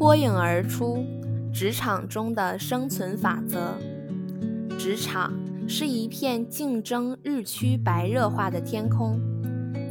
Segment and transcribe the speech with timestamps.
[0.00, 1.04] 脱颖而出，
[1.52, 3.74] 职场中的生存法则。
[4.78, 5.30] 职场
[5.68, 9.20] 是一片竞争日趋白热化的天空，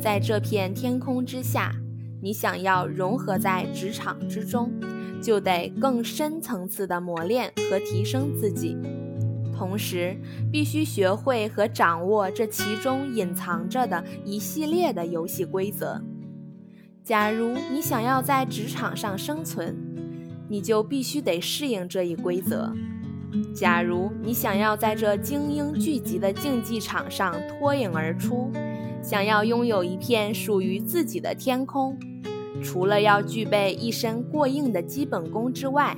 [0.01, 1.75] 在这片天空之下，
[2.23, 4.71] 你想要融合在职场之中，
[5.21, 8.75] 就得更深层次的磨练和提升自己，
[9.55, 10.17] 同时
[10.51, 16.01] 必须学会和掌握这其中隐藏着的一系列的游戏规则。
[17.03, 19.75] 假如你想要在职场上生存，
[20.49, 22.73] 你就必须得适应这一规则。
[23.53, 28.51] 假如你想要在这精英聚集的竞技场上脱颖而出，
[29.01, 31.97] 想要拥有一片属于自己的天空，
[32.63, 35.95] 除了要具备一身过硬的基本功之外，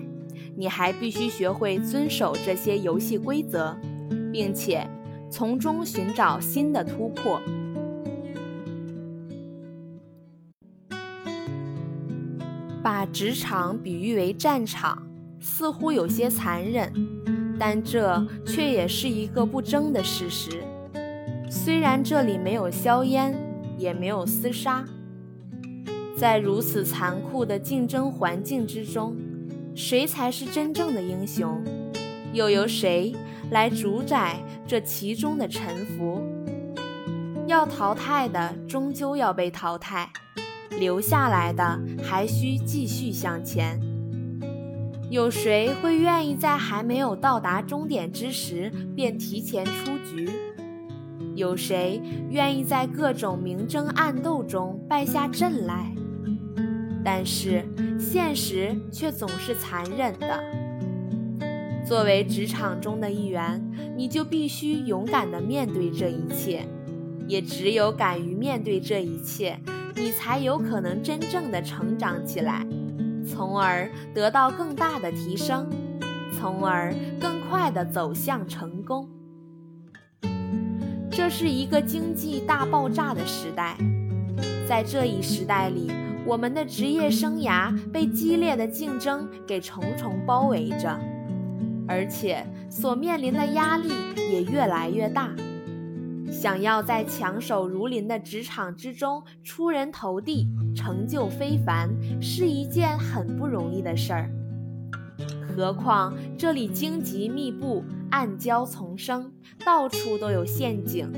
[0.56, 3.76] 你还必须学会遵守这些游戏规则，
[4.32, 4.86] 并且
[5.30, 7.40] 从中寻找新的突破。
[12.92, 15.02] 把职场比喻为战场，
[15.40, 16.92] 似乎有些残忍，
[17.58, 20.62] 但这却也是一个不争的事实。
[21.50, 23.34] 虽然这里没有硝烟，
[23.78, 24.84] 也没有厮杀，
[26.18, 29.16] 在如此残酷的竞争环境之中，
[29.74, 31.64] 谁才是真正的英雄？
[32.34, 33.16] 又由谁
[33.52, 34.36] 来主宰
[34.68, 36.22] 这其中的沉浮？
[37.48, 40.12] 要淘汰的，终究要被淘汰。
[40.80, 43.80] 留下来的还需继续向前。
[45.10, 50.30] 有谁会愿意在还没有到达终点之时便提前出局？
[51.36, 55.94] 有谁愿意在各种明争暗斗中败下阵来？
[57.04, 57.66] 但是
[58.00, 60.44] 现实却总是残忍的。
[61.86, 63.62] 作为职场中的一员，
[63.98, 66.66] 你就必须勇敢地面对这一切。
[67.28, 69.58] 也只有敢于面对这一切。
[69.96, 72.66] 你才有可能真正的成长起来，
[73.28, 75.70] 从而得到更大的提升，
[76.38, 79.10] 从而更快的走向成功。
[81.12, 83.76] 这是一个经济大爆炸的时代，
[84.68, 85.92] 在这一时代里，
[86.26, 90.98] 我们的职业生涯被激烈的竞争给重重包围着，
[91.88, 93.90] 而且所面临的压力
[94.32, 95.30] 也越来越大。
[96.32, 101.90] 想要在强手如林的职场之中出人头地、成就非凡，
[102.22, 104.32] 是一件很不容易的事儿。
[105.54, 109.30] 何况这里荆棘密布、暗礁丛生，
[109.66, 111.12] 到处都有陷阱，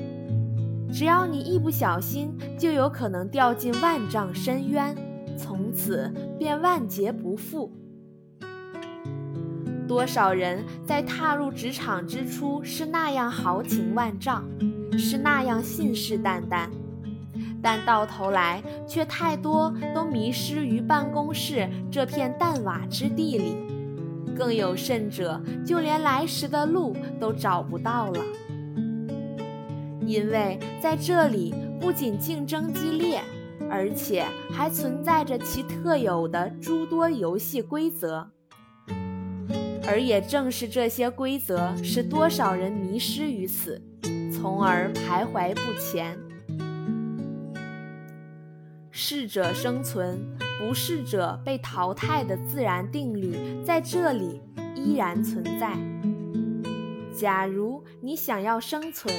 [0.91, 4.95] 只要你一不小心，就有可能掉进万丈深渊，
[5.37, 7.71] 从此便万劫不复。
[9.87, 14.43] 多少人在踏入职场之初是那样豪情万丈。
[14.97, 16.67] 是那样信誓旦旦，
[17.61, 23.55] 但到头来却太多都迷失于办公室这片淡瓦之地里，
[24.35, 28.21] 更有甚者，就连来时的路都找不到了。
[30.05, 33.21] 因为在这里不仅竞争激烈，
[33.69, 38.27] 而且还存在着其特有的诸多游戏规则，
[39.87, 43.81] 而也正是这些规则，使多少人迷失于此。
[44.43, 46.19] 从而徘徊不前。
[48.91, 50.19] 适者生存，
[50.59, 54.41] 不适者被淘汰的自然定律在这里
[54.75, 55.77] 依然存在。
[57.17, 59.15] 假如你想要生存，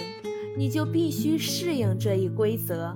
[0.58, 2.94] 你就必须适应这一规则；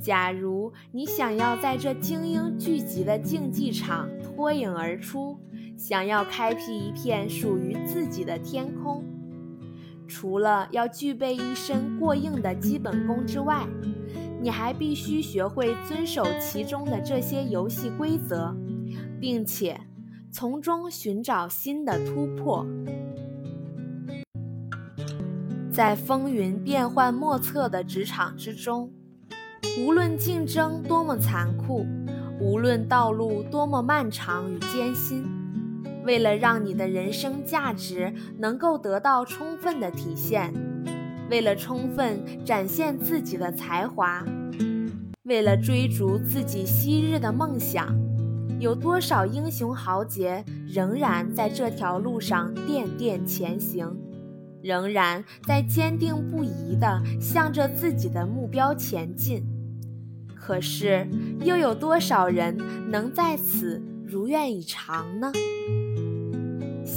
[0.00, 5.36] 假如你想要在这精英聚集的竞技场脱颖而出，
[5.76, 9.04] 想要开辟一片属于自己的天空。
[10.08, 13.66] 除了要具备一身过硬的基本功之外，
[14.40, 18.54] 你还必须学会遵守其中的这些游戏规则，
[19.20, 19.80] 并且
[20.30, 22.64] 从中寻找新的突破。
[25.72, 28.90] 在风云变幻莫测的职场之中，
[29.84, 31.84] 无论竞争多么残酷，
[32.40, 35.35] 无论道路多么漫长与艰辛。
[36.06, 40.54] 为了让你的人生价值能够得到充分的体现，
[41.28, 44.24] 为了充分展现自己的才华，
[45.24, 47.92] 为了追逐自己昔日的梦想，
[48.60, 53.92] 有多少英雄豪杰仍然在这条路上垫垫前行，
[54.62, 59.44] 仍然在坚定不移地向着自己的目标前进？
[60.36, 61.08] 可是，
[61.40, 62.56] 又有多少人
[62.92, 65.32] 能在此如愿以偿呢？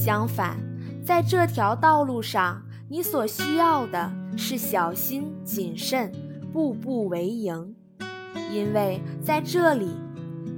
[0.10, 0.58] 相反，
[1.06, 6.12] 在这条道路上，你所需要的是小心谨慎，
[6.52, 7.76] 步步为营，
[8.52, 9.92] 因为在这里，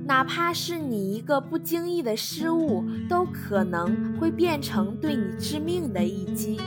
[0.06, 6.58] 哪怕是你一个不经意的失误，都可能会变成对你致命的一击。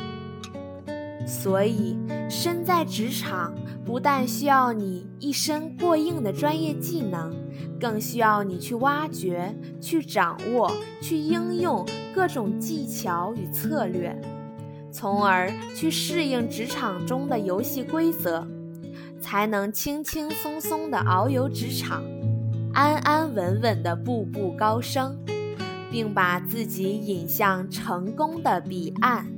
[1.26, 1.96] 所以，
[2.28, 7.34] 身在职场，不但需要你一身过硬的专业技能，
[7.80, 14.16] 更需要你去挖掘、去掌握、去应用各种技巧与策略，
[14.90, 18.46] 从而去适应职场中的游戏规则，
[19.20, 22.02] 才能轻轻松松地遨游职场。
[22.72, 25.16] 安安稳稳的步步高升，
[25.90, 29.33] 并把自己引向成功的彼岸。